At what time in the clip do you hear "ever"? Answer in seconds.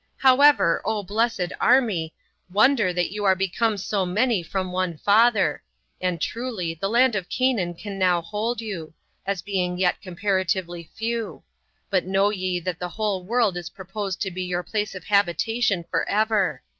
16.09-16.63